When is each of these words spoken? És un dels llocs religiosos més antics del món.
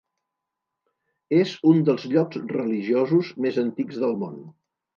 És 1.41 1.51
un 1.73 1.83
dels 1.91 2.07
llocs 2.15 2.41
religiosos 2.55 3.33
més 3.47 3.63
antics 3.69 4.05
del 4.07 4.21
món. 4.27 4.45